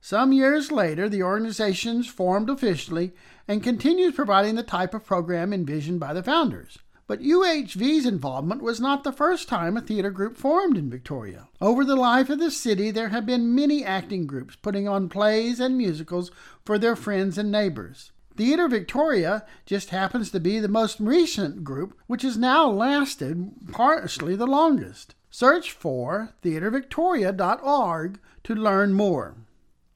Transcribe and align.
Some 0.00 0.32
years 0.32 0.72
later, 0.72 1.08
the 1.08 1.22
organization 1.22 2.02
formed 2.02 2.48
officially 2.48 3.12
and 3.46 3.62
continues 3.62 4.14
providing 4.14 4.54
the 4.54 4.62
type 4.62 4.94
of 4.94 5.04
program 5.04 5.52
envisioned 5.52 6.00
by 6.00 6.14
the 6.14 6.22
founders. 6.22 6.78
But 7.06 7.22
UHV's 7.22 8.06
involvement 8.06 8.62
was 8.62 8.80
not 8.80 9.02
the 9.02 9.12
first 9.12 9.48
time 9.48 9.76
a 9.76 9.80
theater 9.80 10.10
group 10.10 10.36
formed 10.36 10.76
in 10.76 10.88
Victoria. 10.88 11.48
Over 11.60 11.84
the 11.84 11.96
life 11.96 12.30
of 12.30 12.38
the 12.38 12.52
city, 12.52 12.92
there 12.92 13.08
have 13.08 13.26
been 13.26 13.54
many 13.54 13.84
acting 13.84 14.28
groups 14.28 14.54
putting 14.54 14.86
on 14.86 15.08
plays 15.08 15.58
and 15.58 15.76
musicals 15.76 16.30
for 16.64 16.78
their 16.78 16.94
friends 16.94 17.36
and 17.36 17.50
neighbors. 17.50 18.12
Theatre 18.40 18.68
Victoria 18.68 19.44
just 19.66 19.90
happens 19.90 20.30
to 20.30 20.40
be 20.40 20.58
the 20.60 20.66
most 20.66 20.98
recent 20.98 21.62
group, 21.62 21.94
which 22.06 22.22
has 22.22 22.38
now 22.38 22.70
lasted 22.70 23.52
partially 23.70 24.34
the 24.34 24.46
longest. 24.46 25.14
Search 25.28 25.72
for 25.72 26.30
theatrevictoria.org 26.42 28.18
to 28.44 28.54
learn 28.54 28.94
more. 28.94 29.34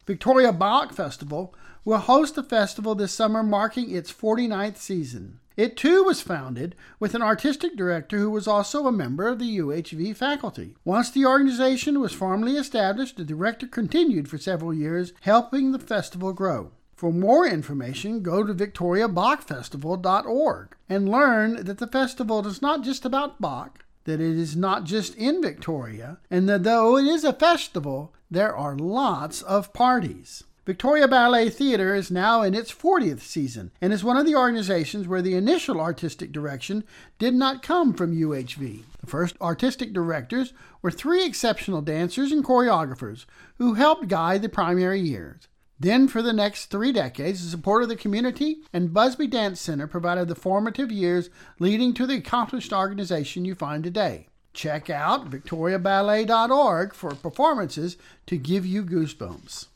Victoria 0.07 0.53
Bach 0.53 0.93
Festival 0.93 1.55
will 1.87 1.97
host 1.97 2.37
a 2.37 2.43
festival 2.43 2.95
this 2.95 3.15
summer 3.15 3.43
marking 3.43 3.91
its 3.91 4.13
49th 4.13 4.77
season. 4.77 5.41
It 5.57 5.79
too 5.79 6.05
was 6.05 6.21
founded 6.21 6.75
with 7.01 7.15
an 7.15 7.23
artistic 7.23 7.77
director 7.77 8.19
who 8.19 8.31
was 8.31 8.47
also 8.47 8.87
a 8.87 8.93
member 8.93 9.27
of 9.27 9.39
the 9.39 9.57
UHV 9.57 10.15
faculty. 10.17 10.77
Once 10.85 11.11
the 11.11 11.25
organization 11.25 11.99
was 11.99 12.13
formally 12.13 12.59
established, 12.59 13.17
the 13.17 13.25
director 13.25 13.67
continued 13.67 14.29
for 14.29 14.37
several 14.37 14.75
years, 14.75 15.15
helping 15.23 15.73
the 15.73 15.79
festival 15.79 16.35
grow. 16.35 16.73
For 16.97 17.13
more 17.13 17.47
information, 17.47 18.23
go 18.23 18.45
to 18.45 18.55
victoriabachfestival.org 18.55 20.77
and 20.89 21.09
learn 21.09 21.65
that 21.65 21.79
the 21.79 21.89
festival 21.89 22.47
is 22.47 22.63
not 22.63 22.85
just 22.85 23.05
about 23.05 23.41
Bach, 23.41 23.85
that 24.05 24.21
it 24.21 24.39
is 24.39 24.55
not 24.55 24.85
just 24.85 25.17
in 25.17 25.43
Victoria, 25.43 26.19
and 26.31 26.49
that 26.49 26.63
though 26.63 26.97
it 26.97 27.07
is 27.07 27.25
a 27.25 27.33
festival, 27.33 28.15
there 28.31 28.55
are 28.55 28.77
lots 28.77 29.43
of 29.43 29.73
parties. 29.73 30.45
Victoria 30.67 31.07
Ballet 31.07 31.51
Theater 31.51 31.95
is 31.95 32.11
now 32.11 32.41
in 32.41 32.55
its 32.55 32.73
40th 32.73 33.21
season 33.21 33.71
and 33.83 33.93
is 33.93 34.03
one 34.03 34.17
of 34.17 34.25
the 34.25 34.37
organizations 34.37 35.07
where 35.07 35.21
the 35.21 35.35
initial 35.35 35.79
artistic 35.79 36.33
direction 36.33 36.85
did 37.19 37.35
not 37.35 37.63
come 37.63 37.93
from 37.93 38.17
UHV. 38.17 38.83
The 39.01 39.07
first 39.07 39.37
artistic 39.43 39.93
directors 39.93 40.55
were 40.81 40.91
three 40.91 41.27
exceptional 41.27 41.83
dancers 41.83 42.33
and 42.33 42.43
choreographers 42.43 43.27
who 43.59 43.75
helped 43.75 44.09
guide 44.09 44.41
the 44.41 44.49
primary 44.49 45.01
years. 45.01 45.49
Then, 45.79 46.07
for 46.07 46.23
the 46.23 46.33
next 46.33 46.67
three 46.67 46.93
decades, 46.93 47.43
the 47.43 47.51
support 47.51 47.83
of 47.83 47.89
the 47.89 47.97
community 47.97 48.59
and 48.73 48.95
Busby 48.95 49.27
Dance 49.27 49.61
Center 49.61 49.87
provided 49.87 50.29
the 50.29 50.35
formative 50.35 50.93
years 50.93 51.31
leading 51.59 51.93
to 51.95 52.07
the 52.07 52.17
accomplished 52.17 52.73
organization 52.73 53.45
you 53.45 53.55
find 53.55 53.83
today. 53.83 54.29
Check 54.53 54.89
out 54.89 55.31
victoriaballet.org 55.31 56.95
for 56.95 57.11
performances 57.11 57.97
to 58.27 58.37
give 58.37 58.65
you 58.65 58.85
goosebumps. 58.85 59.67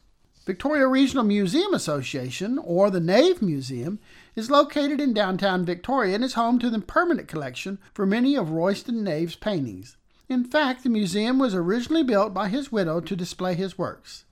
Victoria 0.46 0.86
Regional 0.86 1.24
Museum 1.24 1.74
Association, 1.74 2.58
or 2.58 2.88
the 2.88 3.00
Nave 3.00 3.42
Museum, 3.42 3.98
is 4.34 4.50
located 4.50 5.00
in 5.00 5.12
downtown 5.12 5.64
Victoria 5.64 6.14
and 6.14 6.24
is 6.24 6.34
home 6.34 6.58
to 6.60 6.70
the 6.70 6.78
permanent 6.78 7.28
collection 7.28 7.78
for 7.92 8.06
many 8.06 8.36
of 8.36 8.50
Royston 8.50 9.02
Nave's 9.02 9.36
paintings. 9.36 9.96
In 10.28 10.44
fact, 10.44 10.84
the 10.84 10.90
museum 10.90 11.38
was 11.38 11.54
originally 11.54 12.04
built 12.04 12.32
by 12.32 12.48
his 12.48 12.70
widow 12.70 13.00
to 13.00 13.16
display 13.16 13.54
his 13.56 13.76
works. 13.76 14.24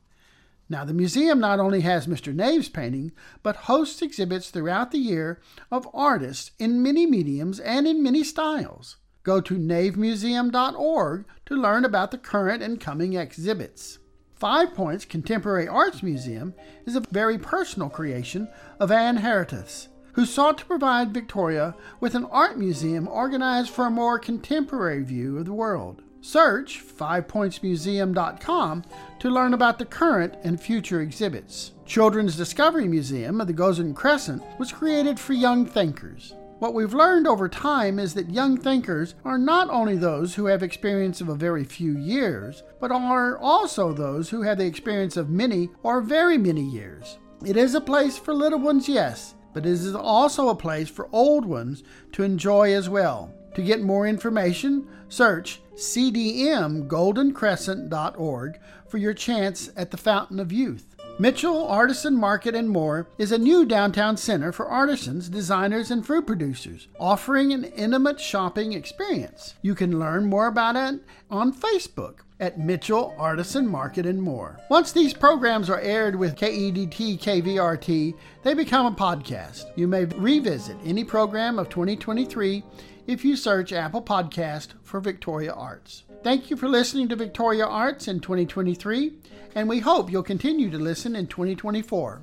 Now, 0.68 0.84
the 0.84 0.92
museum 0.92 1.38
not 1.38 1.60
only 1.60 1.82
has 1.82 2.06
Mr. 2.06 2.34
Nave's 2.34 2.68
painting, 2.68 3.12
but 3.42 3.56
hosts 3.56 4.02
exhibits 4.02 4.50
throughout 4.50 4.90
the 4.90 4.98
year 4.98 5.40
of 5.70 5.88
artists 5.94 6.50
in 6.58 6.82
many 6.82 7.06
mediums 7.06 7.60
and 7.60 7.86
in 7.86 8.02
many 8.02 8.24
styles. 8.24 8.96
Go 9.22 9.40
to 9.40 9.54
navemuseum.org 9.54 11.24
to 11.46 11.54
learn 11.54 11.84
about 11.84 12.10
the 12.10 12.18
current 12.18 12.62
and 12.62 12.80
coming 12.80 13.14
exhibits. 13.14 13.98
Five 14.34 14.74
Points 14.74 15.04
Contemporary 15.04 15.66
Arts 15.66 16.02
Museum 16.02 16.52
is 16.84 16.96
a 16.96 17.02
very 17.10 17.38
personal 17.38 17.88
creation 17.88 18.48
of 18.78 18.90
Anne 18.90 19.18
Harithas, 19.18 19.88
who 20.16 20.24
sought 20.24 20.56
to 20.56 20.64
provide 20.64 21.12
Victoria 21.12 21.76
with 22.00 22.14
an 22.14 22.24
art 22.32 22.58
museum 22.58 23.06
organized 23.06 23.68
for 23.68 23.86
a 23.86 23.90
more 23.90 24.18
contemporary 24.18 25.02
view 25.02 25.36
of 25.36 25.44
the 25.44 25.52
world. 25.52 26.00
Search 26.22 26.82
fivepointsmuseum.com 26.82 28.84
to 29.18 29.30
learn 29.30 29.52
about 29.52 29.78
the 29.78 29.84
current 29.84 30.34
and 30.42 30.58
future 30.58 31.02
exhibits. 31.02 31.72
Children's 31.84 32.34
Discovery 32.34 32.88
Museum 32.88 33.42
of 33.42 33.46
the 33.46 33.52
Golden 33.52 33.92
Crescent 33.92 34.42
was 34.58 34.72
created 34.72 35.20
for 35.20 35.34
young 35.34 35.66
thinkers. 35.66 36.32
What 36.60 36.72
we've 36.72 36.94
learned 36.94 37.26
over 37.26 37.46
time 37.46 37.98
is 37.98 38.14
that 38.14 38.30
young 38.30 38.56
thinkers 38.56 39.16
are 39.22 39.36
not 39.36 39.68
only 39.68 39.96
those 39.96 40.34
who 40.34 40.46
have 40.46 40.62
experience 40.62 41.20
of 41.20 41.28
a 41.28 41.34
very 41.34 41.64
few 41.64 41.98
years, 41.98 42.62
but 42.80 42.90
are 42.90 43.36
also 43.36 43.92
those 43.92 44.30
who 44.30 44.40
have 44.40 44.56
the 44.56 44.64
experience 44.64 45.18
of 45.18 45.28
many 45.28 45.68
or 45.82 46.00
very 46.00 46.38
many 46.38 46.62
years. 46.62 47.18
It 47.44 47.58
is 47.58 47.74
a 47.74 47.82
place 47.82 48.16
for 48.16 48.32
little 48.32 48.58
ones, 48.58 48.88
yes, 48.88 49.34
but 49.56 49.64
it 49.64 49.72
is 49.72 49.94
also 49.94 50.50
a 50.50 50.54
place 50.54 50.90
for 50.90 51.08
old 51.12 51.46
ones 51.46 51.82
to 52.12 52.22
enjoy 52.22 52.74
as 52.74 52.90
well. 52.90 53.32
To 53.54 53.62
get 53.62 53.80
more 53.80 54.06
information, 54.06 54.86
search 55.08 55.62
cdmgoldencrescent.org 55.76 58.60
for 58.86 58.98
your 58.98 59.14
chance 59.14 59.70
at 59.74 59.90
the 59.90 59.96
Fountain 59.96 60.40
of 60.40 60.52
Youth. 60.52 60.95
Mitchell 61.18 61.66
Artisan 61.66 62.14
Market 62.14 62.54
and 62.54 62.68
More 62.68 63.08
is 63.16 63.32
a 63.32 63.38
new 63.38 63.64
downtown 63.64 64.18
center 64.18 64.52
for 64.52 64.66
artisans, 64.66 65.30
designers, 65.30 65.90
and 65.90 66.04
fruit 66.04 66.26
producers, 66.26 66.88
offering 67.00 67.54
an 67.54 67.64
intimate 67.64 68.20
shopping 68.20 68.74
experience. 68.74 69.54
You 69.62 69.74
can 69.74 69.98
learn 69.98 70.26
more 70.26 70.46
about 70.46 70.76
it 70.76 71.00
on 71.30 71.54
Facebook 71.54 72.16
at 72.38 72.58
Mitchell 72.58 73.14
Artisan 73.16 73.66
Market 73.66 74.04
and 74.04 74.20
More. 74.20 74.60
Once 74.68 74.92
these 74.92 75.14
programs 75.14 75.70
are 75.70 75.80
aired 75.80 76.16
with 76.16 76.36
KEDT 76.36 77.18
KVRT, 77.18 78.14
they 78.42 78.52
become 78.52 78.84
a 78.84 78.94
podcast. 78.94 79.72
You 79.74 79.88
may 79.88 80.04
revisit 80.04 80.76
any 80.84 81.02
program 81.02 81.58
of 81.58 81.70
2023 81.70 82.62
if 83.06 83.24
you 83.24 83.36
search 83.36 83.72
Apple 83.72 84.02
Podcast 84.02 84.68
for 84.82 85.00
Victoria 85.00 85.52
Arts. 85.52 86.04
Thank 86.22 86.50
you 86.50 86.56
for 86.56 86.68
listening 86.68 87.08
to 87.08 87.16
Victoria 87.16 87.64
Arts 87.66 88.08
in 88.08 88.20
2023, 88.20 89.12
and 89.54 89.68
we 89.68 89.78
hope 89.78 90.10
you'll 90.10 90.22
continue 90.22 90.70
to 90.70 90.78
listen 90.78 91.14
in 91.14 91.26
2024. 91.28 92.22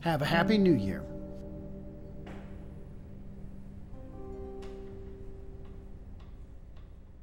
Have 0.00 0.22
a 0.22 0.26
happy 0.26 0.58
new 0.58 0.74
year. 0.74 1.02